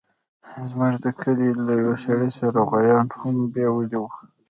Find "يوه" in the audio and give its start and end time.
1.81-1.95